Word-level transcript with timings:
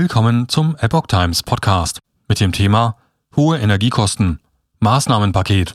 Willkommen 0.00 0.48
zum 0.48 0.76
Epoch 0.76 1.08
Times 1.08 1.42
Podcast 1.42 1.98
mit 2.28 2.38
dem 2.38 2.52
Thema 2.52 2.94
Hohe 3.34 3.58
Energiekosten. 3.58 4.38
Maßnahmenpaket. 4.78 5.74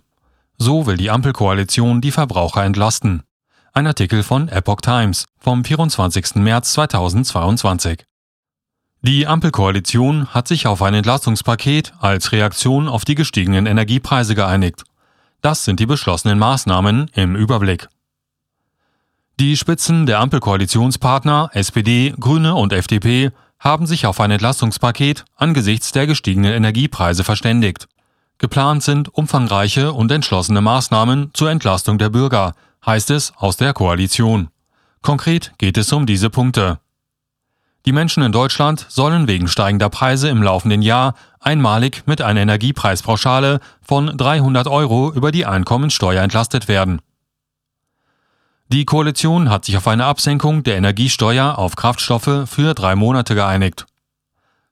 So 0.57 0.85
will 0.85 0.95
die 0.95 1.11
Ampelkoalition 1.11 1.99
die 1.99 2.11
Verbraucher 2.11 2.63
entlasten. 2.63 3.23
Ein 3.73 3.85
Artikel 3.85 4.23
von 4.23 4.47
Epoch 4.47 4.79
Times 4.79 5.25
vom 5.39 5.65
24. 5.65 6.35
März 6.35 6.71
2022. 6.71 8.05
Die 9.01 9.27
Ampelkoalition 9.27 10.27
hat 10.27 10.47
sich 10.47 10.67
auf 10.67 10.81
ein 10.81 10.93
Entlastungspaket 10.93 11.91
als 11.99 12.31
Reaktion 12.31 12.87
auf 12.87 13.03
die 13.03 13.15
gestiegenen 13.15 13.65
Energiepreise 13.65 14.35
geeinigt. 14.35 14.85
Das 15.41 15.65
sind 15.65 15.81
die 15.81 15.85
beschlossenen 15.85 16.39
Maßnahmen 16.39 17.11
im 17.13 17.35
Überblick. 17.35 17.89
Die 19.41 19.57
Spitzen 19.57 20.05
der 20.05 20.21
Ampelkoalitionspartner 20.21 21.49
SPD, 21.51 22.13
Grüne 22.17 22.55
und 22.55 22.71
FDP 22.71 23.33
haben 23.63 23.87
sich 23.87 24.05
auf 24.05 24.19
ein 24.19 24.31
Entlastungspaket 24.31 25.23
angesichts 25.35 25.93
der 25.93 26.05
gestiegenen 26.05 26.53
Energiepreise 26.53 27.23
verständigt. 27.23 27.87
Geplant 28.37 28.83
sind 28.83 29.07
umfangreiche 29.13 29.93
und 29.93 30.11
entschlossene 30.11 30.59
Maßnahmen 30.59 31.31
zur 31.33 31.49
Entlastung 31.49 31.97
der 31.97 32.09
Bürger, 32.09 32.55
heißt 32.85 33.09
es 33.11 33.31
aus 33.37 33.55
der 33.55 33.71
Koalition. 33.73 34.49
Konkret 35.01 35.53
geht 35.57 35.77
es 35.77 35.93
um 35.93 36.05
diese 36.05 36.29
Punkte. 36.29 36.79
Die 37.85 37.93
Menschen 37.93 38.23
in 38.23 38.31
Deutschland 38.31 38.85
sollen 38.89 39.27
wegen 39.27 39.47
steigender 39.47 39.89
Preise 39.89 40.29
im 40.29 40.43
laufenden 40.43 40.81
Jahr 40.81 41.15
einmalig 41.39 42.03
mit 42.05 42.21
einer 42.21 42.41
Energiepreispauschale 42.41 43.59
von 43.81 44.17
300 44.17 44.67
Euro 44.67 45.11
über 45.11 45.31
die 45.31 45.45
Einkommensteuer 45.45 46.21
entlastet 46.21 46.67
werden. 46.67 47.01
Die 48.73 48.85
Koalition 48.85 49.51
hat 49.51 49.65
sich 49.65 49.77
auf 49.77 49.87
eine 49.87 50.05
Absenkung 50.05 50.63
der 50.63 50.77
Energiesteuer 50.77 51.59
auf 51.59 51.75
Kraftstoffe 51.75 52.49
für 52.49 52.73
drei 52.73 52.95
Monate 52.95 53.35
geeinigt. 53.35 53.85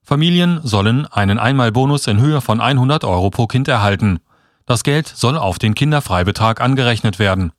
Familien 0.01 0.59
sollen 0.63 1.05
einen 1.05 1.37
Einmalbonus 1.37 2.07
in 2.07 2.19
Höhe 2.19 2.41
von 2.41 2.61
100 2.61 3.03
Euro 3.03 3.29
pro 3.29 3.45
Kind 3.45 3.67
erhalten. 3.67 4.19
Das 4.65 4.81
Geld 4.81 5.07
soll 5.07 5.37
auf 5.37 5.59
den 5.59 5.75
Kinderfreibetrag 5.75 6.61
angerechnet 6.61 7.19
werden. 7.19 7.51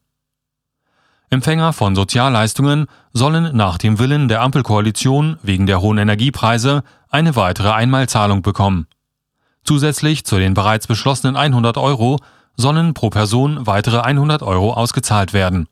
Empfänger 1.31 1.73
von 1.73 1.95
Sozialleistungen 1.95 2.89
sollen 3.13 3.57
nach 3.57 3.79
dem 3.79 4.01
Willen 4.01 4.27
der 4.27 4.43
Ampelkoalition 4.43 5.39
wegen 5.45 5.69
der 5.69 5.81
hohen 5.81 5.99
Energiepreise 5.99 6.83
eine 7.09 7.37
weitere 7.37 7.71
Einmalzahlung 7.71 8.43
bekommen. 8.43 8.89
Zusätzlich 9.63 10.25
zu 10.25 10.39
den 10.39 10.55
bereits 10.55 10.89
beschlossenen 10.89 11.37
100 11.37 11.79
Euro 11.79 12.19
sollen 12.57 12.95
pro 12.95 13.11
Person 13.11 13.65
weitere 13.65 14.01
100 14.01 14.43
Euro 14.43 14.73
ausgezahlt 14.73 15.33
werden. 15.35 15.69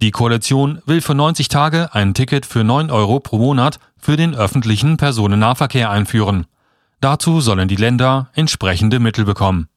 Die 0.00 0.12
Koalition 0.12 0.80
will 0.86 1.00
für 1.00 1.16
90 1.16 1.48
Tage 1.48 1.92
ein 1.92 2.14
Ticket 2.14 2.46
für 2.46 2.62
9 2.62 2.88
Euro 2.92 3.18
pro 3.18 3.36
Monat 3.36 3.80
für 3.96 4.16
den 4.16 4.32
öffentlichen 4.32 4.96
Personennahverkehr 4.96 5.90
einführen. 5.90 6.46
Dazu 7.00 7.40
sollen 7.40 7.66
die 7.66 7.74
Länder 7.74 8.30
entsprechende 8.34 9.00
Mittel 9.00 9.24
bekommen. 9.24 9.68